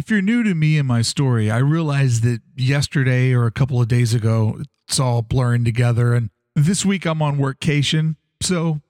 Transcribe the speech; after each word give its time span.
If 0.00 0.08
you're 0.08 0.22
new 0.22 0.42
to 0.44 0.54
me 0.54 0.78
and 0.78 0.88
my 0.88 1.02
story, 1.02 1.50
I 1.50 1.58
realize 1.58 2.22
that 2.22 2.40
yesterday 2.56 3.34
or 3.34 3.44
a 3.44 3.50
couple 3.50 3.82
of 3.82 3.88
days 3.88 4.14
ago, 4.14 4.62
it's 4.88 4.98
all 4.98 5.20
blurring 5.20 5.62
together. 5.62 6.14
And 6.14 6.30
this 6.56 6.86
week 6.86 7.04
I'm 7.04 7.20
on 7.20 7.36
workcation. 7.36 8.16
So 8.40 8.80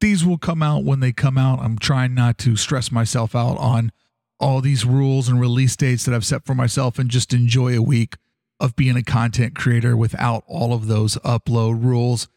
these 0.00 0.24
will 0.24 0.38
come 0.38 0.62
out 0.62 0.82
when 0.82 1.00
they 1.00 1.12
come 1.12 1.36
out. 1.36 1.58
I'm 1.58 1.78
trying 1.78 2.14
not 2.14 2.38
to 2.38 2.56
stress 2.56 2.90
myself 2.90 3.36
out 3.36 3.58
on 3.58 3.92
all 4.40 4.62
these 4.62 4.86
rules 4.86 5.28
and 5.28 5.38
release 5.38 5.76
dates 5.76 6.06
that 6.06 6.14
I've 6.14 6.24
set 6.24 6.46
for 6.46 6.54
myself 6.54 6.98
and 6.98 7.10
just 7.10 7.34
enjoy 7.34 7.76
a 7.76 7.82
week 7.82 8.16
of 8.58 8.74
being 8.76 8.96
a 8.96 9.02
content 9.02 9.54
creator 9.54 9.94
without 9.94 10.42
all 10.46 10.72
of 10.72 10.86
those 10.86 11.16
upload 11.16 11.84
rules. 11.84 12.28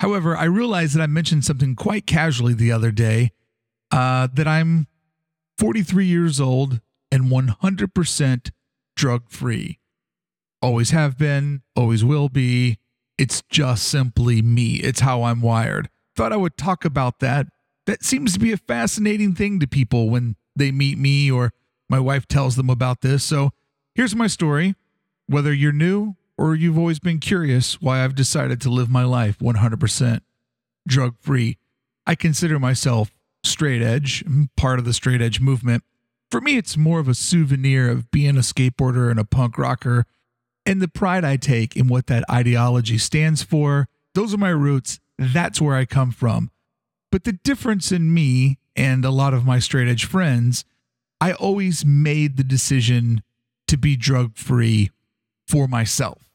However, 0.00 0.38
I 0.38 0.44
realized 0.44 0.96
that 0.96 1.02
I 1.02 1.06
mentioned 1.06 1.44
something 1.44 1.76
quite 1.76 2.06
casually 2.06 2.54
the 2.54 2.72
other 2.72 2.92
day 2.92 3.32
uh, 3.90 4.28
that 4.32 4.48
I'm 4.48 4.86
43 5.58 6.06
years 6.06 6.40
old 6.40 6.80
and 7.12 7.30
100% 7.30 8.50
drug 8.96 9.28
free. 9.28 9.78
Always 10.60 10.90
have 10.90 11.18
been, 11.18 11.62
always 11.76 12.04
will 12.04 12.28
be. 12.28 12.78
It's 13.18 13.42
just 13.50 13.84
simply 13.84 14.40
me. 14.42 14.76
It's 14.76 15.00
how 15.00 15.24
I'm 15.24 15.42
wired. 15.42 15.90
Thought 16.16 16.32
I 16.32 16.36
would 16.36 16.56
talk 16.56 16.84
about 16.84 17.20
that. 17.20 17.46
That 17.86 18.02
seems 18.02 18.32
to 18.32 18.40
be 18.40 18.52
a 18.52 18.56
fascinating 18.56 19.34
thing 19.34 19.60
to 19.60 19.66
people 19.66 20.08
when 20.08 20.36
they 20.56 20.70
meet 20.72 20.98
me 20.98 21.30
or 21.30 21.52
my 21.88 22.00
wife 22.00 22.26
tells 22.26 22.56
them 22.56 22.70
about 22.70 23.02
this. 23.02 23.22
So 23.22 23.50
here's 23.94 24.16
my 24.16 24.26
story. 24.26 24.74
Whether 25.26 25.52
you're 25.52 25.72
new 25.72 26.16
or 26.38 26.54
you've 26.54 26.78
always 26.78 26.98
been 26.98 27.18
curious 27.18 27.80
why 27.80 28.02
I've 28.02 28.14
decided 28.14 28.60
to 28.62 28.70
live 28.70 28.88
my 28.88 29.04
life 29.04 29.38
100% 29.38 30.20
drug 30.88 31.16
free, 31.20 31.58
I 32.06 32.14
consider 32.14 32.58
myself 32.58 33.12
straight 33.44 33.82
edge, 33.82 34.24
part 34.56 34.78
of 34.78 34.84
the 34.84 34.92
straight 34.92 35.20
edge 35.20 35.40
movement. 35.40 35.84
For 36.32 36.40
me, 36.40 36.56
it's 36.56 36.78
more 36.78 36.98
of 36.98 37.08
a 37.08 37.14
souvenir 37.14 37.90
of 37.90 38.10
being 38.10 38.38
a 38.38 38.40
skateboarder 38.40 39.10
and 39.10 39.20
a 39.20 39.24
punk 39.24 39.58
rocker 39.58 40.06
and 40.64 40.80
the 40.80 40.88
pride 40.88 41.26
I 41.26 41.36
take 41.36 41.76
in 41.76 41.88
what 41.88 42.06
that 42.06 42.24
ideology 42.30 42.96
stands 42.96 43.42
for. 43.42 43.86
Those 44.14 44.32
are 44.32 44.38
my 44.38 44.48
roots. 44.48 44.98
That's 45.18 45.60
where 45.60 45.76
I 45.76 45.84
come 45.84 46.10
from. 46.10 46.50
But 47.10 47.24
the 47.24 47.34
difference 47.34 47.92
in 47.92 48.14
me 48.14 48.58
and 48.74 49.04
a 49.04 49.10
lot 49.10 49.34
of 49.34 49.44
my 49.44 49.58
straight 49.58 49.88
edge 49.88 50.06
friends, 50.06 50.64
I 51.20 51.34
always 51.34 51.84
made 51.84 52.38
the 52.38 52.44
decision 52.44 53.22
to 53.68 53.76
be 53.76 53.94
drug 53.94 54.38
free 54.38 54.90
for 55.46 55.68
myself. 55.68 56.30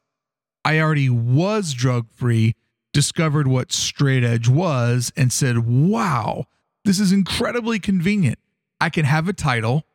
I 0.64 0.80
already 0.80 1.10
was 1.10 1.74
drug 1.74 2.12
free, 2.12 2.54
discovered 2.94 3.48
what 3.48 3.74
straight 3.74 4.24
edge 4.24 4.48
was, 4.48 5.12
and 5.18 5.34
said, 5.34 5.68
wow, 5.68 6.46
this 6.86 7.00
is 7.00 7.12
incredibly 7.12 7.80
convenient. 7.80 8.38
I 8.80 8.92
can 8.92 9.06
have 9.06 9.28
a 9.28 9.34
title, 9.34 9.87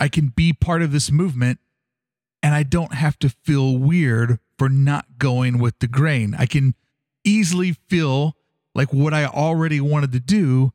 I 0.00 0.08
can 0.08 0.28
be 0.28 0.52
part 0.52 0.80
of 0.82 0.92
this 0.92 1.12
movement, 1.12 1.60
and 2.42 2.54
I 2.54 2.62
don't 2.62 2.94
have 2.94 3.18
to 3.20 3.28
feel 3.28 3.76
weird 3.76 4.40
for 4.58 4.70
not 4.70 5.18
going 5.18 5.58
with 5.58 5.78
the 5.78 5.86
grain. 5.86 6.34
I 6.36 6.46
can 6.46 6.74
easily 7.22 7.72
feel 7.72 8.34
like 8.74 8.92
what 8.92 9.12
I 9.12 9.26
already 9.26 9.80
wanted 9.80 10.12
to 10.12 10.20
do 10.20 10.72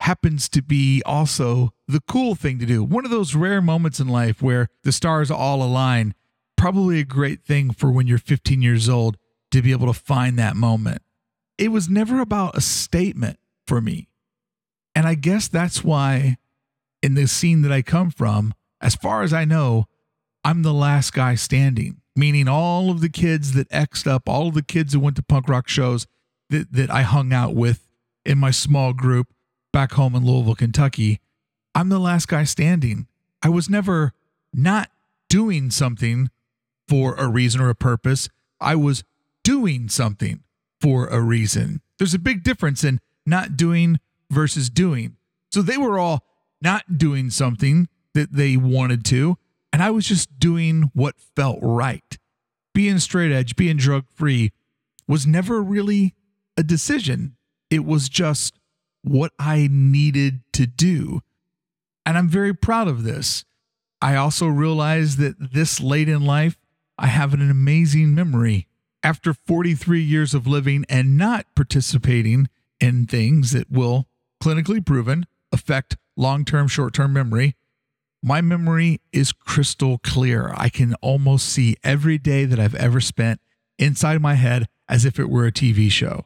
happens 0.00 0.48
to 0.50 0.60
be 0.60 1.02
also 1.06 1.72
the 1.86 2.00
cool 2.00 2.34
thing 2.34 2.58
to 2.58 2.66
do. 2.66 2.82
One 2.82 3.04
of 3.04 3.10
those 3.10 3.34
rare 3.34 3.62
moments 3.62 4.00
in 4.00 4.08
life 4.08 4.42
where 4.42 4.68
the 4.82 4.92
stars 4.92 5.30
all 5.30 5.62
align. 5.62 6.14
Probably 6.56 6.98
a 6.98 7.04
great 7.04 7.42
thing 7.42 7.72
for 7.72 7.90
when 7.90 8.06
you're 8.06 8.18
15 8.18 8.60
years 8.60 8.88
old 8.88 9.16
to 9.50 9.62
be 9.62 9.70
able 9.70 9.86
to 9.86 9.98
find 9.98 10.38
that 10.38 10.56
moment. 10.56 11.02
It 11.58 11.68
was 11.68 11.88
never 11.88 12.20
about 12.20 12.56
a 12.56 12.60
statement 12.60 13.38
for 13.66 13.80
me. 13.80 14.08
And 14.94 15.06
I 15.06 15.14
guess 15.14 15.46
that's 15.46 15.84
why 15.84 16.38
in 17.02 17.14
the 17.14 17.26
scene 17.26 17.62
that 17.62 17.72
I 17.72 17.82
come 17.82 18.10
from, 18.10 18.54
as 18.84 18.94
far 18.94 19.22
as 19.22 19.32
I 19.32 19.46
know, 19.46 19.86
I'm 20.44 20.62
the 20.62 20.74
last 20.74 21.14
guy 21.14 21.36
standing, 21.36 22.02
meaning 22.14 22.46
all 22.46 22.90
of 22.90 23.00
the 23.00 23.08
kids 23.08 23.54
that 23.54 23.66
X'd 23.72 24.06
up, 24.06 24.28
all 24.28 24.48
of 24.48 24.54
the 24.54 24.62
kids 24.62 24.92
who 24.92 25.00
went 25.00 25.16
to 25.16 25.22
punk 25.22 25.48
rock 25.48 25.68
shows 25.68 26.06
that, 26.50 26.70
that 26.72 26.90
I 26.90 27.00
hung 27.00 27.32
out 27.32 27.54
with 27.54 27.88
in 28.26 28.36
my 28.36 28.50
small 28.50 28.92
group 28.92 29.28
back 29.72 29.92
home 29.92 30.14
in 30.14 30.24
Louisville, 30.24 30.54
Kentucky, 30.54 31.18
I'm 31.74 31.88
the 31.88 31.98
last 31.98 32.28
guy 32.28 32.44
standing. 32.44 33.06
I 33.42 33.48
was 33.48 33.70
never 33.70 34.12
not 34.52 34.90
doing 35.30 35.70
something 35.70 36.30
for 36.86 37.14
a 37.14 37.26
reason 37.26 37.62
or 37.62 37.70
a 37.70 37.74
purpose. 37.74 38.28
I 38.60 38.76
was 38.76 39.02
doing 39.42 39.88
something 39.88 40.42
for 40.78 41.06
a 41.06 41.20
reason. 41.20 41.80
There's 41.98 42.14
a 42.14 42.18
big 42.18 42.44
difference 42.44 42.84
in 42.84 43.00
not 43.24 43.56
doing 43.56 43.98
versus 44.30 44.68
doing. 44.68 45.16
So 45.50 45.62
they 45.62 45.78
were 45.78 45.98
all 45.98 46.22
not 46.60 46.98
doing 46.98 47.30
something 47.30 47.88
that 48.14 48.32
they 48.32 48.56
wanted 48.56 49.04
to, 49.06 49.36
and 49.72 49.82
I 49.82 49.90
was 49.90 50.06
just 50.06 50.38
doing 50.38 50.90
what 50.94 51.20
felt 51.36 51.58
right. 51.60 52.18
Being 52.72 52.98
straight 52.98 53.32
edge, 53.32 53.56
being 53.56 53.76
drug 53.76 54.04
free 54.14 54.52
was 55.06 55.26
never 55.26 55.62
really 55.62 56.14
a 56.56 56.62
decision. 56.62 57.36
It 57.70 57.84
was 57.84 58.08
just 58.08 58.58
what 59.02 59.32
I 59.38 59.68
needed 59.70 60.40
to 60.54 60.66
do. 60.66 61.20
And 62.06 62.16
I'm 62.16 62.28
very 62.28 62.54
proud 62.54 62.88
of 62.88 63.04
this. 63.04 63.44
I 64.00 64.16
also 64.16 64.46
realize 64.46 65.16
that 65.16 65.52
this 65.52 65.80
late 65.80 66.08
in 66.08 66.24
life, 66.24 66.58
I 66.98 67.06
have 67.06 67.34
an 67.34 67.50
amazing 67.50 68.14
memory. 68.14 68.66
After 69.02 69.34
43 69.34 70.00
years 70.00 70.34
of 70.34 70.46
living 70.46 70.84
and 70.88 71.18
not 71.18 71.46
participating 71.54 72.48
in 72.80 73.06
things 73.06 73.52
that 73.52 73.70
will 73.70 74.06
clinically 74.42 74.84
proven 74.84 75.26
affect 75.52 75.96
long 76.16 76.44
term, 76.44 76.68
short 76.68 76.94
term 76.94 77.12
memory, 77.12 77.56
my 78.24 78.40
memory 78.40 79.02
is 79.12 79.32
crystal 79.32 79.98
clear. 79.98 80.54
I 80.56 80.70
can 80.70 80.94
almost 81.02 81.46
see 81.46 81.76
every 81.84 82.16
day 82.16 82.46
that 82.46 82.58
I've 82.58 82.74
ever 82.74 82.98
spent 82.98 83.38
inside 83.78 84.22
my 84.22 84.32
head 84.32 84.66
as 84.88 85.04
if 85.04 85.20
it 85.20 85.28
were 85.28 85.46
a 85.46 85.52
TV 85.52 85.90
show. 85.90 86.24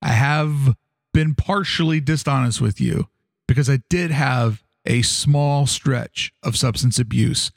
I 0.00 0.10
have 0.10 0.76
been 1.12 1.34
partially 1.34 1.98
dishonest 1.98 2.60
with 2.60 2.80
you 2.80 3.08
because 3.48 3.68
I 3.68 3.80
did 3.90 4.12
have 4.12 4.62
a 4.84 5.02
small 5.02 5.66
stretch 5.66 6.32
of 6.44 6.56
substance 6.56 7.00
abuse. 7.00 7.50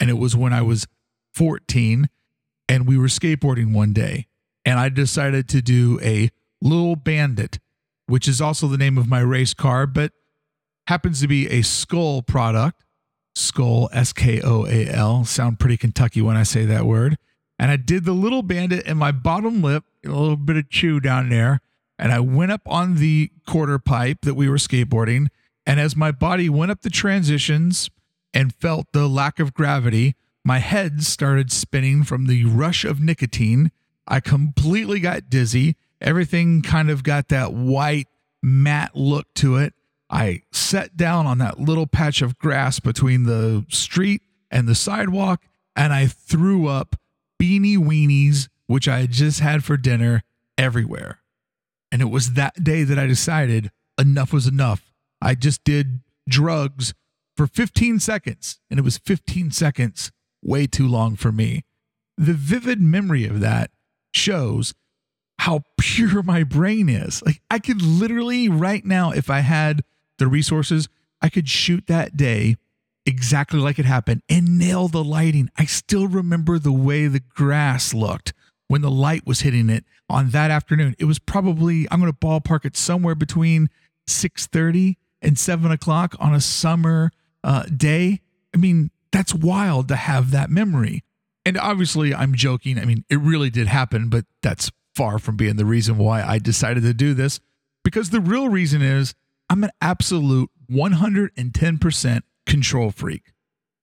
And 0.00 0.08
it 0.08 0.14
was 0.14 0.34
when 0.34 0.54
I 0.54 0.62
was 0.62 0.86
14 1.34 2.08
and 2.66 2.86
we 2.86 2.96
were 2.96 3.08
skateboarding 3.08 3.74
one 3.74 3.92
day. 3.92 4.26
And 4.64 4.78
I 4.78 4.88
decided 4.88 5.50
to 5.50 5.60
do 5.60 6.00
a 6.02 6.30
little 6.62 6.96
bandit, 6.96 7.58
which 8.06 8.26
is 8.26 8.40
also 8.40 8.68
the 8.68 8.78
name 8.78 8.96
of 8.96 9.06
my 9.06 9.20
race 9.20 9.52
car, 9.52 9.86
but 9.86 10.12
happens 10.86 11.20
to 11.20 11.28
be 11.28 11.46
a 11.48 11.60
Skoal 11.60 12.22
product. 12.22 12.82
Skoal, 13.34 13.88
S 13.92 14.12
K 14.12 14.40
O 14.42 14.66
A 14.66 14.88
L. 14.88 15.24
Sound 15.24 15.58
pretty 15.58 15.76
Kentucky 15.76 16.20
when 16.20 16.36
I 16.36 16.42
say 16.42 16.64
that 16.66 16.84
word. 16.84 17.18
And 17.58 17.70
I 17.70 17.76
did 17.76 18.04
the 18.04 18.12
little 18.12 18.42
bandit 18.42 18.86
in 18.86 18.96
my 18.96 19.12
bottom 19.12 19.62
lip, 19.62 19.84
a 20.04 20.08
little 20.08 20.36
bit 20.36 20.56
of 20.56 20.68
chew 20.68 21.00
down 21.00 21.28
there 21.28 21.60
and 22.02 22.12
I 22.12 22.18
went 22.18 22.50
up 22.50 22.62
on 22.66 22.96
the 22.96 23.30
quarter 23.46 23.78
pipe 23.78 24.22
that 24.22 24.34
we 24.34 24.48
were 24.48 24.56
skateboarding. 24.56 25.28
And 25.64 25.78
as 25.78 25.94
my 25.94 26.10
body 26.10 26.48
went 26.48 26.72
up 26.72 26.82
the 26.82 26.90
transitions 26.90 27.90
and 28.34 28.52
felt 28.52 28.88
the 28.92 29.06
lack 29.06 29.38
of 29.38 29.54
gravity, 29.54 30.16
my 30.44 30.58
head 30.58 31.04
started 31.04 31.52
spinning 31.52 32.02
from 32.02 32.26
the 32.26 32.44
rush 32.44 32.84
of 32.84 33.00
nicotine. 33.00 33.70
I 34.08 34.18
completely 34.18 34.98
got 34.98 35.30
dizzy. 35.30 35.76
Everything 36.00 36.62
kind 36.62 36.90
of 36.90 37.04
got 37.04 37.28
that 37.28 37.52
white, 37.54 38.08
matte 38.42 38.96
look 38.96 39.32
to 39.34 39.54
it. 39.54 39.72
I 40.12 40.42
sat 40.52 40.94
down 40.94 41.26
on 41.26 41.38
that 41.38 41.58
little 41.58 41.86
patch 41.86 42.20
of 42.20 42.38
grass 42.38 42.78
between 42.78 43.22
the 43.24 43.64
street 43.70 44.20
and 44.50 44.68
the 44.68 44.74
sidewalk, 44.74 45.42
and 45.74 45.90
I 45.90 46.06
threw 46.06 46.68
up 46.68 46.96
beanie 47.40 47.78
weenies, 47.78 48.48
which 48.66 48.86
I 48.86 49.00
had 49.00 49.10
just 49.10 49.40
had 49.40 49.64
for 49.64 49.78
dinner, 49.78 50.22
everywhere. 50.58 51.20
And 51.90 52.02
it 52.02 52.10
was 52.10 52.34
that 52.34 52.62
day 52.62 52.84
that 52.84 52.98
I 52.98 53.06
decided 53.06 53.70
enough 53.98 54.34
was 54.34 54.46
enough. 54.46 54.92
I 55.22 55.34
just 55.34 55.64
did 55.64 56.00
drugs 56.28 56.92
for 57.34 57.46
15 57.46 57.98
seconds, 57.98 58.60
and 58.70 58.78
it 58.78 58.82
was 58.82 58.98
15 58.98 59.50
seconds 59.50 60.12
way 60.42 60.66
too 60.66 60.86
long 60.86 61.16
for 61.16 61.32
me. 61.32 61.64
The 62.18 62.34
vivid 62.34 62.82
memory 62.82 63.26
of 63.26 63.40
that 63.40 63.70
shows 64.12 64.74
how 65.38 65.62
pure 65.80 66.22
my 66.22 66.44
brain 66.44 66.90
is. 66.90 67.22
Like, 67.24 67.40
I 67.50 67.58
could 67.58 67.80
literally, 67.80 68.50
right 68.50 68.84
now, 68.84 69.10
if 69.10 69.30
I 69.30 69.40
had 69.40 69.82
the 70.22 70.28
resources, 70.28 70.88
I 71.20 71.28
could 71.28 71.48
shoot 71.48 71.88
that 71.88 72.16
day 72.16 72.56
exactly 73.04 73.58
like 73.58 73.80
it 73.80 73.84
happened 73.84 74.22
and 74.28 74.56
nail 74.56 74.86
the 74.86 75.02
lighting. 75.02 75.50
I 75.58 75.64
still 75.64 76.06
remember 76.06 76.60
the 76.60 76.72
way 76.72 77.08
the 77.08 77.18
grass 77.20 77.92
looked 77.92 78.32
when 78.68 78.82
the 78.82 78.90
light 78.90 79.26
was 79.26 79.40
hitting 79.40 79.68
it 79.68 79.84
on 80.08 80.30
that 80.30 80.52
afternoon. 80.52 80.94
It 81.00 81.06
was 81.06 81.18
probably 81.18 81.88
I'm 81.90 82.00
going 82.00 82.12
to 82.12 82.16
ballpark 82.16 82.64
it 82.64 82.76
somewhere 82.76 83.16
between 83.16 83.68
six 84.06 84.46
thirty 84.46 84.96
and 85.20 85.36
seven 85.36 85.72
o'clock 85.72 86.14
on 86.20 86.34
a 86.34 86.40
summer 86.40 87.10
uh, 87.42 87.64
day. 87.64 88.20
I 88.54 88.58
mean, 88.58 88.92
that's 89.10 89.34
wild 89.34 89.88
to 89.88 89.96
have 89.96 90.30
that 90.30 90.50
memory. 90.50 91.02
And 91.44 91.58
obviously, 91.58 92.14
I'm 92.14 92.36
joking. 92.36 92.78
I 92.78 92.84
mean, 92.84 93.04
it 93.10 93.18
really 93.18 93.50
did 93.50 93.66
happen, 93.66 94.08
but 94.08 94.24
that's 94.40 94.70
far 94.94 95.18
from 95.18 95.36
being 95.36 95.56
the 95.56 95.64
reason 95.64 95.98
why 95.98 96.22
I 96.22 96.38
decided 96.38 96.84
to 96.84 96.94
do 96.94 97.12
this. 97.12 97.40
Because 97.82 98.10
the 98.10 98.20
real 98.20 98.48
reason 98.48 98.80
is 98.80 99.16
I'm 99.52 99.64
an 99.64 99.70
absolute 99.82 100.48
110% 100.70 102.22
control 102.46 102.90
freak. 102.90 103.34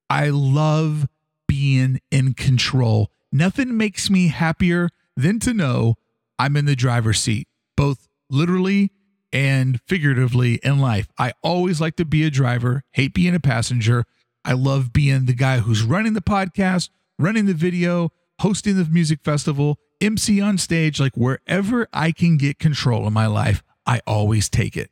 I 0.09 0.29
love 0.29 1.05
being 1.47 1.99
in 2.09 2.33
control. 2.33 3.11
Nothing 3.31 3.77
makes 3.77 4.09
me 4.09 4.29
happier 4.29 4.89
than 5.15 5.39
to 5.41 5.53
know 5.53 5.93
I'm 6.39 6.57
in 6.57 6.65
the 6.65 6.75
driver's 6.75 7.19
seat, 7.19 7.47
both 7.77 8.07
literally 8.31 8.93
and 9.31 9.79
figuratively 9.87 10.55
in 10.63 10.79
life. 10.79 11.07
I 11.19 11.33
always 11.43 11.79
like 11.79 11.97
to 11.97 12.05
be 12.05 12.23
a 12.23 12.31
driver, 12.31 12.81
hate 12.93 13.13
being 13.13 13.35
a 13.35 13.39
passenger. 13.39 14.05
I 14.43 14.53
love 14.53 14.91
being 14.91 15.27
the 15.27 15.33
guy 15.33 15.59
who's 15.59 15.83
running 15.83 16.13
the 16.13 16.19
podcast, 16.21 16.89
running 17.19 17.45
the 17.45 17.53
video, 17.53 18.11
hosting 18.39 18.75
the 18.75 18.85
music 18.85 19.19
festival, 19.21 19.77
MC 20.01 20.41
on 20.41 20.57
stage, 20.57 20.99
like 20.99 21.15
wherever 21.15 21.87
I 21.93 22.11
can 22.11 22.37
get 22.37 22.57
control 22.57 23.05
in 23.05 23.13
my 23.13 23.27
life, 23.27 23.61
I 23.85 24.01
always 24.07 24.49
take 24.49 24.75
it. 24.75 24.89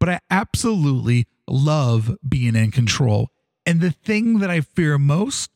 But 0.00 0.08
I 0.08 0.20
absolutely 0.30 1.26
love 1.46 2.16
being 2.26 2.56
in 2.56 2.72
control. 2.72 3.28
And 3.64 3.80
the 3.80 3.92
thing 3.92 4.40
that 4.40 4.50
I 4.50 4.62
fear 4.62 4.98
most 4.98 5.50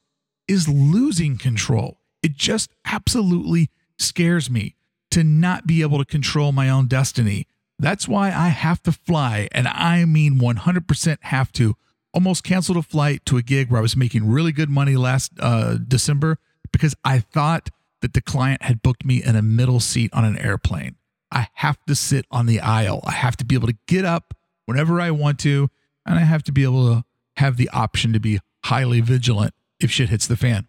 is 0.47 0.69
losing 0.69 1.39
control. 1.39 1.99
It 2.23 2.37
just 2.37 2.71
absolutely 2.85 3.71
scares 3.99 4.49
me 4.51 4.77
to 5.11 5.25
not 5.25 5.67
be 5.67 5.83
able 5.83 5.99
to 5.99 6.05
control 6.05 6.53
my 6.53 6.69
own 6.69 6.87
destiny. 6.87 7.47
That's 7.79 8.07
why 8.07 8.29
I 8.29 8.49
have 8.49 8.83
to 8.85 8.93
fly, 8.93 9.49
and 9.53 9.67
I 9.69 10.05
mean 10.05 10.39
100% 10.39 11.19
have 11.23 11.53
to. 11.53 11.77
Almost 12.13 12.45
canceled 12.45 12.79
a 12.79 12.83
flight 12.83 13.25
to 13.27 13.37
a 13.37 13.43
gig 13.43 13.71
where 13.71 13.79
I 13.79 13.83
was 13.83 13.97
making 13.97 14.29
really 14.29 14.53
good 14.53 14.71
money 14.71 14.97
last 14.97 15.33
uh, 15.41 15.79
December 15.87 16.39
because 16.73 16.95
I 17.05 17.19
thought 17.19 17.71
that 18.01 18.13
the 18.13 18.21
client 18.21 18.63
had 18.63 18.83
booked 18.83 19.05
me 19.05 19.23
in 19.23 19.35
a 19.35 19.43
middle 19.43 19.81
seat 19.81 20.13
on 20.13 20.25
an 20.25 20.39
airplane. 20.39 20.97
I 21.35 21.49
have 21.55 21.85
to 21.87 21.95
sit 21.95 22.27
on 22.31 22.47
the 22.47 22.61
aisle. 22.61 23.03
I 23.05 23.13
have 23.13 23.37
to 23.39 23.45
be 23.45 23.57
able 23.57 23.67
to 23.67 23.77
get 23.87 24.05
up 24.05 24.35
whenever 24.67 25.01
I 25.01 25.11
want 25.11 25.41
to, 25.41 25.69
and 26.07 26.19
I 26.19 26.23
have 26.23 26.45
to 26.45 26.53
be 26.53 26.63
able 26.63 26.87
to 26.95 27.05
have 27.37 27.57
the 27.57 27.69
option 27.71 28.13
to 28.13 28.21
be 28.21 28.39
highly 28.65 29.01
vigilant 29.01 29.53
if 29.81 29.91
shit 29.91 30.09
hits 30.09 30.27
the 30.27 30.37
fan. 30.37 30.69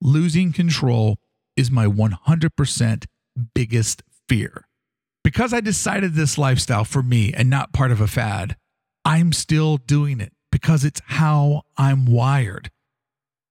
Losing 0.00 0.52
control 0.52 1.18
is 1.56 1.70
my 1.70 1.86
100% 1.86 3.04
biggest 3.54 4.02
fear. 4.28 4.66
Because 5.22 5.54
I 5.54 5.60
decided 5.60 6.14
this 6.14 6.36
lifestyle 6.36 6.84
for 6.84 7.02
me 7.02 7.32
and 7.32 7.48
not 7.48 7.72
part 7.72 7.92
of 7.92 8.00
a 8.00 8.08
fad, 8.08 8.56
I'm 9.04 9.32
still 9.32 9.76
doing 9.76 10.20
it 10.20 10.32
because 10.50 10.84
it's 10.84 11.00
how 11.06 11.62
I'm 11.76 12.06
wired. 12.06 12.70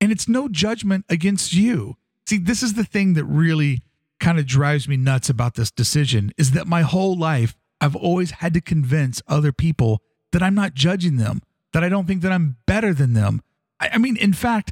And 0.02 0.12
it's 0.12 0.28
no 0.28 0.50
judgment 0.50 1.06
against 1.08 1.54
you. 1.54 1.96
See, 2.28 2.38
this 2.38 2.62
is 2.62 2.74
the 2.74 2.84
thing 2.84 3.14
that 3.14 3.26
really 3.26 3.82
kind 4.22 4.40
of 4.40 4.46
drives 4.46 4.88
me 4.88 4.96
nuts 4.96 5.30
about 5.30 5.56
this 5.56 5.72
decision 5.72 6.32
is 6.38 6.52
that 6.52 6.68
my 6.68 6.84
whole 6.84 7.18
life 7.18 7.58
I've 7.82 7.96
always 7.96 8.32
had 8.32 8.54
to 8.54 8.62
convince 8.62 9.22
other 9.28 9.52
people 9.52 10.02
that 10.32 10.44
I'm 10.44 10.54
not 10.54 10.76
judging 10.76 11.18
them, 11.18 11.42
that 11.74 11.84
I 11.84 11.90
don't 11.90 12.06
think 12.06 12.22
that 12.22 12.32
I'm 12.32 12.58
better 12.68 12.94
than 12.94 13.14
them. 13.14 13.42
I, 13.80 13.90
I 13.94 13.98
mean, 13.98 14.16
in 14.16 14.34
fact, 14.34 14.72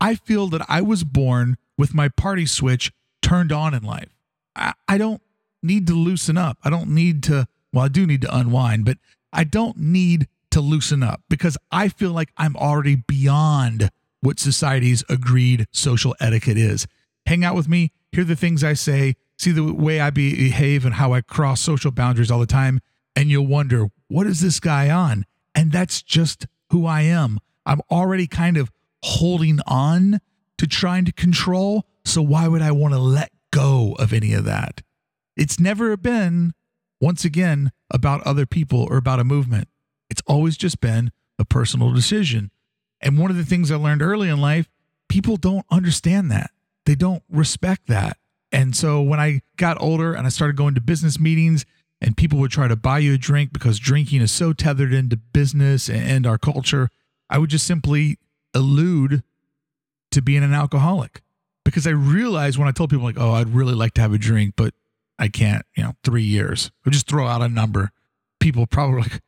I 0.00 0.14
feel 0.14 0.48
that 0.48 0.64
I 0.68 0.80
was 0.80 1.04
born 1.04 1.58
with 1.78 1.94
my 1.94 2.08
party 2.08 2.46
switch 2.46 2.90
turned 3.20 3.52
on 3.52 3.74
in 3.74 3.82
life. 3.82 4.16
I, 4.56 4.72
I 4.88 4.98
don't 4.98 5.20
need 5.62 5.86
to 5.88 5.94
loosen 5.94 6.38
up. 6.38 6.56
I 6.64 6.70
don't 6.70 6.88
need 6.88 7.22
to, 7.24 7.46
well, 7.72 7.84
I 7.84 7.88
do 7.88 8.06
need 8.06 8.22
to 8.22 8.34
unwind, 8.36 8.86
but 8.86 8.96
I 9.32 9.44
don't 9.44 9.76
need 9.76 10.26
to 10.50 10.60
loosen 10.62 11.02
up 11.02 11.22
because 11.28 11.58
I 11.70 11.88
feel 11.88 12.12
like 12.12 12.30
I'm 12.38 12.56
already 12.56 12.96
beyond 12.96 13.90
what 14.20 14.40
society's 14.40 15.04
agreed 15.10 15.66
social 15.72 16.16
etiquette 16.20 16.56
is. 16.56 16.86
Hang 17.26 17.44
out 17.44 17.54
with 17.54 17.68
me, 17.68 17.92
hear 18.12 18.24
the 18.24 18.36
things 18.36 18.64
I 18.64 18.74
say, 18.74 19.16
see 19.38 19.52
the 19.52 19.72
way 19.72 20.00
I 20.00 20.10
behave 20.10 20.84
and 20.84 20.94
how 20.94 21.12
I 21.12 21.20
cross 21.20 21.60
social 21.60 21.90
boundaries 21.90 22.30
all 22.30 22.40
the 22.40 22.46
time, 22.46 22.80
and 23.14 23.30
you'll 23.30 23.46
wonder, 23.46 23.86
what 24.08 24.26
is 24.26 24.40
this 24.40 24.60
guy 24.60 24.90
on? 24.90 25.24
And 25.54 25.72
that's 25.72 26.02
just 26.02 26.46
who 26.70 26.86
I 26.86 27.02
am. 27.02 27.38
I'm 27.64 27.80
already 27.90 28.26
kind 28.26 28.56
of 28.56 28.70
holding 29.02 29.60
on 29.66 30.20
to 30.58 30.66
trying 30.66 31.04
to 31.04 31.12
control. 31.12 31.86
So 32.04 32.22
why 32.22 32.48
would 32.48 32.62
I 32.62 32.72
want 32.72 32.94
to 32.94 33.00
let 33.00 33.30
go 33.50 33.96
of 33.98 34.12
any 34.12 34.32
of 34.32 34.44
that? 34.44 34.82
It's 35.36 35.60
never 35.60 35.96
been, 35.96 36.52
once 37.00 37.24
again, 37.24 37.72
about 37.90 38.26
other 38.26 38.46
people 38.46 38.86
or 38.90 38.96
about 38.96 39.20
a 39.20 39.24
movement. 39.24 39.68
It's 40.08 40.22
always 40.26 40.56
just 40.56 40.80
been 40.80 41.12
a 41.38 41.44
personal 41.44 41.92
decision. 41.92 42.50
And 43.00 43.18
one 43.18 43.30
of 43.30 43.36
the 43.36 43.44
things 43.44 43.70
I 43.70 43.76
learned 43.76 44.02
early 44.02 44.28
in 44.28 44.40
life, 44.40 44.68
people 45.08 45.36
don't 45.36 45.66
understand 45.70 46.30
that. 46.30 46.50
They 46.86 46.94
don't 46.94 47.22
respect 47.28 47.88
that. 47.88 48.16
And 48.52 48.74
so 48.74 49.02
when 49.02 49.20
I 49.20 49.42
got 49.56 49.76
older 49.80 50.14
and 50.14 50.26
I 50.26 50.30
started 50.30 50.56
going 50.56 50.74
to 50.76 50.80
business 50.80 51.20
meetings 51.20 51.66
and 52.00 52.16
people 52.16 52.38
would 52.38 52.50
try 52.50 52.68
to 52.68 52.76
buy 52.76 53.00
you 53.00 53.14
a 53.14 53.18
drink 53.18 53.52
because 53.52 53.78
drinking 53.78 54.22
is 54.22 54.32
so 54.32 54.52
tethered 54.52 54.94
into 54.94 55.16
business 55.16 55.90
and 55.90 56.26
our 56.26 56.38
culture, 56.38 56.88
I 57.28 57.38
would 57.38 57.50
just 57.50 57.66
simply 57.66 58.18
allude 58.54 59.22
to 60.12 60.22
being 60.22 60.44
an 60.44 60.54
alcoholic 60.54 61.22
because 61.64 61.86
I 61.86 61.90
realized 61.90 62.56
when 62.56 62.68
I 62.68 62.72
told 62.72 62.90
people 62.90 63.04
like, 63.04 63.18
"Oh, 63.18 63.32
I'd 63.32 63.52
really 63.52 63.74
like 63.74 63.94
to 63.94 64.00
have 64.00 64.12
a 64.12 64.18
drink, 64.18 64.54
but 64.56 64.72
I 65.18 65.28
can't," 65.28 65.66
you 65.76 65.82
know, 65.82 65.96
3 66.04 66.22
years. 66.22 66.70
I 66.72 66.78
would 66.84 66.94
just 66.94 67.08
throw 67.08 67.26
out 67.26 67.42
a 67.42 67.48
number. 67.48 67.90
People 68.38 68.66
probably 68.66 69.00
like, 69.00 69.20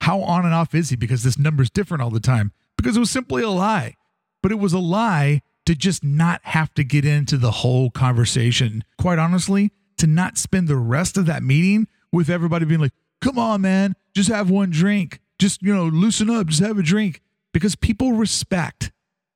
"How 0.00 0.20
on 0.22 0.44
and 0.44 0.52
off 0.52 0.74
is 0.74 0.90
he 0.90 0.96
because 0.96 1.22
this 1.22 1.38
number's 1.38 1.70
different 1.70 2.02
all 2.02 2.10
the 2.10 2.18
time?" 2.18 2.52
Because 2.76 2.96
it 2.96 3.00
was 3.00 3.10
simply 3.10 3.42
a 3.42 3.50
lie. 3.50 3.94
But 4.42 4.50
it 4.50 4.58
was 4.58 4.72
a 4.72 4.78
lie 4.78 5.42
to 5.68 5.74
just 5.74 6.02
not 6.02 6.40
have 6.44 6.72
to 6.72 6.82
get 6.82 7.04
into 7.04 7.36
the 7.36 7.50
whole 7.50 7.90
conversation. 7.90 8.82
Quite 8.96 9.18
honestly, 9.18 9.70
to 9.98 10.06
not 10.06 10.38
spend 10.38 10.66
the 10.66 10.78
rest 10.78 11.18
of 11.18 11.26
that 11.26 11.42
meeting 11.42 11.86
with 12.10 12.30
everybody 12.30 12.64
being 12.64 12.80
like, 12.80 12.94
"Come 13.20 13.38
on, 13.38 13.60
man, 13.60 13.94
just 14.16 14.30
have 14.30 14.48
one 14.48 14.70
drink. 14.70 15.20
Just, 15.38 15.62
you 15.62 15.74
know, 15.74 15.84
loosen 15.84 16.30
up, 16.30 16.46
just 16.46 16.62
have 16.62 16.78
a 16.78 16.82
drink." 16.82 17.20
Because 17.52 17.76
people 17.76 18.14
respect 18.14 18.92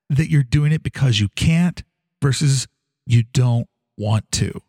that 0.08 0.30
you're 0.30 0.42
doing 0.42 0.72
it 0.72 0.82
because 0.82 1.20
you 1.20 1.28
can't 1.36 1.82
versus 2.22 2.66
you 3.04 3.24
don't 3.34 3.68
want 3.98 4.32
to. 4.32 4.62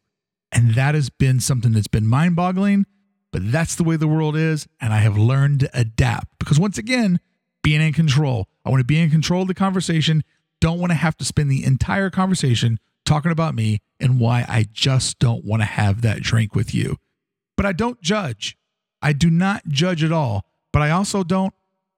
And 0.51 0.75
that 0.75 0.95
has 0.95 1.09
been 1.09 1.39
something 1.39 1.71
that's 1.71 1.88
been 1.88 2.06
mind 2.06 2.36
boggling, 2.36 2.86
but 3.31 3.54
that's 3.54 3.75
the 3.75 3.86
way 3.86 3.95
the 3.95 4.06
world 4.06 4.36
is. 4.36 4.68
And 4.81 4.92
I 4.92 4.98
have 4.98 5.18
learned 5.18 5.62
to 5.62 5.69
adapt 5.74 6.39
because, 6.39 6.59
once 6.59 6.77
again, 6.77 7.21
being 7.62 7.81
in 7.81 7.94
control, 7.94 8.50
I 8.66 8.69
want 8.69 8.81
to 8.81 8.86
be 8.86 9.00
in 9.00 9.09
control 9.09 9.44
of 9.44 9.48
the 9.48 9.54
conversation. 9.54 10.25
Don't 10.63 10.80
want 10.80 10.92
to 10.92 10.95
have 10.95 11.18
to 11.18 11.25
spend 11.25 11.51
the 11.51 11.65
entire 11.65 12.10
conversation 12.10 12.80
talking 13.04 13.33
about 13.33 13.54
me 13.54 13.81
and 14.00 14.18
why 14.18 14.45
I 14.48 14.65
just 14.71 15.19
don't 15.19 15.44
want 15.44 15.62
to 15.62 15.65
have 15.65 16.04
that 16.04 16.21
drink 16.21 16.56
with 16.56 16.74
you. 16.74 16.95
But 17.57 17.65
I 17.65 17.74
don't 17.74 18.01
judge. 18.01 18.57
I 19.01 19.12
do 19.12 19.30
not 19.30 19.68
judge 19.68 20.06
at 20.06 20.13
all, 20.13 20.45
but 20.71 20.81
I 20.81 20.92
also 20.92 21.25
don't 21.25 21.54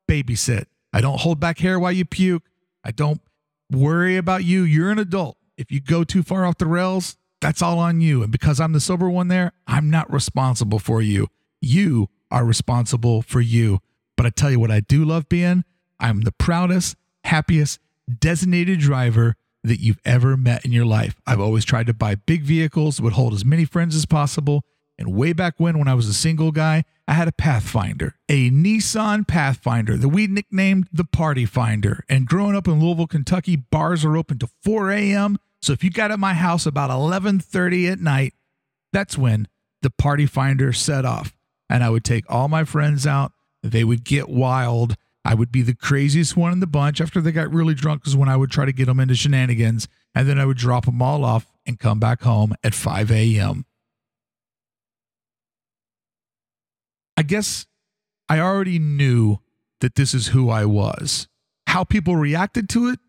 babysit. 0.09 0.65
I 0.91 0.99
don't 0.99 1.19
hold 1.19 1.39
back 1.39 1.59
hair 1.59 1.79
while 1.79 1.91
you 1.91 2.05
puke. 2.05 2.41
I 2.83 2.89
don't 2.89 3.21
worry 3.69 4.17
about 4.17 4.45
you. 4.45 4.63
You're 4.63 4.89
an 4.89 4.97
adult. 4.97 5.37
If 5.57 5.71
you 5.71 5.79
go 5.79 6.03
too 6.03 6.23
far 6.23 6.43
off 6.43 6.57
the 6.57 6.65
rails, 6.65 7.17
that's 7.41 7.61
all 7.61 7.77
on 7.77 8.01
you. 8.01 8.23
And 8.23 8.31
because 8.31 8.59
I'm 8.59 8.73
the 8.73 8.79
sober 8.79 9.11
one 9.11 9.27
there, 9.27 9.51
I'm 9.67 9.91
not 9.91 10.11
responsible 10.11 10.79
for 10.79 11.03
you. 11.03 11.27
You 11.61 12.09
are 12.31 12.43
responsible 12.43 13.21
for 13.21 13.41
you. 13.41 13.81
But 14.17 14.25
I 14.25 14.31
tell 14.31 14.49
you 14.49 14.59
what, 14.59 14.71
I 14.71 14.79
do 14.79 15.05
love 15.05 15.29
being 15.29 15.65
I'm 15.99 16.21
the 16.21 16.31
proudest, 16.31 16.97
happiest 17.25 17.79
designated 18.07 18.79
driver 18.79 19.35
that 19.63 19.79
you've 19.79 19.99
ever 20.05 20.37
met 20.37 20.63
in 20.63 20.71
your 20.71 20.85
life. 20.85 21.19
I've 21.25 21.39
always 21.39 21.65
tried 21.65 21.87
to 21.87 21.93
buy 21.93 22.15
big 22.15 22.43
vehicles, 22.43 23.01
would 23.01 23.13
hold 23.13 23.33
as 23.33 23.43
many 23.43 23.65
friends 23.65 23.95
as 23.95 24.05
possible. 24.05 24.63
And 24.97 25.13
way 25.13 25.33
back 25.33 25.55
when, 25.57 25.77
when 25.77 25.87
I 25.87 25.93
was 25.93 26.07
a 26.07 26.13
single 26.13 26.51
guy, 26.51 26.85
I 27.07 27.13
had 27.13 27.27
a 27.27 27.33
Pathfinder, 27.33 28.15
a 28.29 28.49
Nissan 28.49 29.27
Pathfinder 29.27 29.97
that 29.97 30.09
we 30.09 30.27
nicknamed 30.27 30.87
the 30.93 31.03
Party 31.03 31.45
Finder. 31.45 32.03
And 32.07 32.27
growing 32.27 32.55
up 32.55 32.67
in 32.67 32.79
Louisville, 32.79 33.07
Kentucky, 33.07 33.55
bars 33.55 34.05
are 34.05 34.15
open 34.15 34.39
to 34.39 34.47
4 34.63 34.91
a.m. 34.91 35.37
So 35.61 35.73
if 35.73 35.83
you 35.83 35.89
got 35.89 36.11
at 36.11 36.19
my 36.19 36.33
house 36.33 36.65
about 36.65 36.91
11:30 36.91 37.91
at 37.91 37.99
night, 37.99 38.33
that's 38.93 39.17
when 39.17 39.47
the 39.81 39.89
Party 39.89 40.25
Finder 40.25 40.71
set 40.71 41.05
off. 41.05 41.33
And 41.69 41.83
I 41.83 41.89
would 41.89 42.03
take 42.03 42.23
all 42.29 42.47
my 42.47 42.63
friends 42.63 43.05
out. 43.05 43.33
They 43.61 43.83
would 43.83 44.03
get 44.03 44.29
wild. 44.29 44.95
I 45.25 45.33
would 45.33 45.51
be 45.51 45.63
the 45.63 45.73
craziest 45.73 46.37
one 46.37 46.53
in 46.53 46.59
the 46.59 46.67
bunch 46.67 47.01
after 47.01 47.19
they 47.19 47.31
got 47.31 47.51
really 47.51 47.73
drunk, 47.73 48.01
because 48.01 48.15
when 48.15 48.29
I 48.29 48.37
would 48.37 48.51
try 48.51 48.65
to 48.65 48.71
get 48.71 48.85
them 48.85 48.99
into 48.99 49.15
shenanigans. 49.15 49.87
And 50.13 50.29
then 50.29 50.39
I 50.39 50.45
would 50.45 50.57
drop 50.57 50.85
them 50.85 51.01
all 51.01 51.25
off 51.25 51.51
and 51.65 51.79
come 51.79 51.99
back 51.99 52.21
home 52.21 52.53
at 52.63 52.75
5 52.75 53.11
a.m. 53.11 53.65
I 57.17 57.23
guess 57.23 57.65
I 58.29 58.39
already 58.39 58.77
knew 58.77 59.39
that 59.81 59.95
this 59.95 60.13
is 60.13 60.27
who 60.27 60.49
I 60.49 60.65
was. 60.65 61.27
How 61.67 61.83
people 61.83 62.15
reacted 62.15 62.69
to 62.69 62.87
it, 62.89 62.99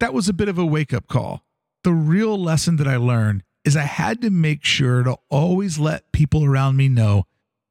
that 0.00 0.12
was 0.12 0.28
a 0.28 0.34
bit 0.34 0.48
of 0.48 0.58
a 0.58 0.66
wake 0.66 0.92
up 0.92 1.06
call. 1.06 1.44
The 1.84 1.92
real 1.92 2.36
lesson 2.36 2.76
that 2.76 2.88
I 2.88 2.96
learned 2.96 3.44
is 3.64 3.76
I 3.76 3.82
had 3.82 4.20
to 4.22 4.30
make 4.30 4.64
sure 4.64 5.02
to 5.04 5.18
always 5.28 5.78
let 5.78 6.12
people 6.12 6.44
around 6.44 6.76
me 6.76 6.88
know 6.88 7.24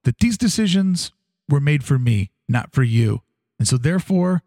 that 0.04 0.20
these 0.20 0.38
decisions 0.38 1.12
were 1.50 1.60
made 1.60 1.84
for 1.84 2.00
me, 2.00 2.32
not 2.48 2.72
for 2.72 2.84
you. 2.84 3.24
And 3.60 3.68
so, 3.68 3.78
therefore, 3.78 4.42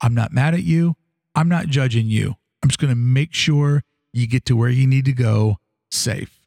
I'm 0.00 0.14
not 0.14 0.32
mad 0.32 0.54
at 0.54 0.62
you. 0.62 0.96
I'm 1.34 1.48
not 1.48 1.66
judging 1.66 2.06
you. 2.06 2.36
I'm 2.62 2.68
just 2.68 2.80
going 2.80 2.92
to 2.92 2.96
make 2.96 3.34
sure 3.34 3.84
you 4.12 4.26
get 4.26 4.44
to 4.46 4.56
where 4.56 4.70
you 4.70 4.86
need 4.86 5.04
to 5.04 5.12
go 5.12 5.58
safe. 5.90 6.40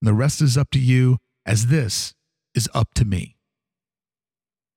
And 0.00 0.08
the 0.08 0.14
rest 0.14 0.42
is 0.42 0.58
up 0.58 0.70
to 0.72 0.80
you, 0.80 1.18
as 1.46 1.68
this 1.68 2.14
is 2.54 2.68
up 2.74 2.94
to 2.94 3.04
me. 3.04 3.36